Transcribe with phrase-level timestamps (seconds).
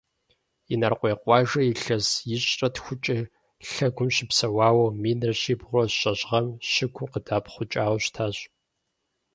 [0.73, 3.17] Инарыкъуей къуажэр илъэс ищӏрэ тхукӏэ
[3.69, 8.37] лъэгум щыпсэуауэ, минрэ щибгъурэ щэщӏ гъэм щыгум къыдэӏэпхъукӏауэ щытащ.